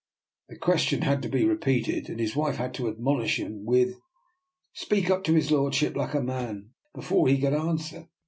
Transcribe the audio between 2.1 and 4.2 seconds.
his wife had to admonish him with,"